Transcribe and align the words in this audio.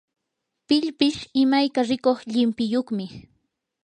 pillpish 0.67 1.19
imayka 1.41 1.79
rikuq 1.89 2.19
llimpiyuqmi. 2.31 3.05